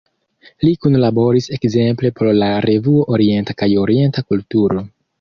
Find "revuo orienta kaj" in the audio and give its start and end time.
2.69-3.73